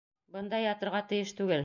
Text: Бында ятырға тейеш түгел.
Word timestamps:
Бында 0.37 0.61
ятырға 0.63 1.03
тейеш 1.13 1.37
түгел. 1.43 1.59